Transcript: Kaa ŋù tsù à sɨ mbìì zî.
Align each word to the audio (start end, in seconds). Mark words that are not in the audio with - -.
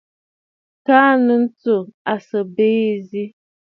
Kaa 0.85 1.11
ŋù 1.25 1.35
tsù 1.59 1.75
à 2.11 2.13
sɨ 2.27 2.39
mbìì 2.49 2.85
zî. 3.09 3.23